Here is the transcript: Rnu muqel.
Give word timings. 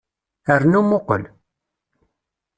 Rnu 0.61 0.81
muqel. 0.89 1.23